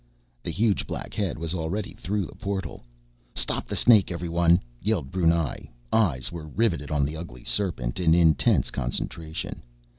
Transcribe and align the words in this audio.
The 0.41 0.49
huge 0.49 0.87
black 0.87 1.13
head 1.13 1.37
was 1.37 1.53
already 1.53 1.93
through 1.93 2.27
a 2.27 2.33
portal. 2.33 2.81
"Stop 3.35 3.67
the 3.67 3.75
snake, 3.75 4.09
everyone!" 4.11 4.59
yelled 4.81 5.11
Brunei. 5.11 5.69
Eyes 5.93 6.31
were 6.31 6.47
riveted 6.47 6.89
on 6.89 7.05
the 7.05 7.15
ugly 7.15 7.43
serpent, 7.43 7.99
in 7.99 8.15
intense 8.15 8.71
concentration. 8.71 9.61